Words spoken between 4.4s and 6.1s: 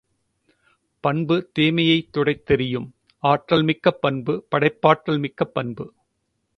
படைப்பாற்றல் மிக்க பண்பு.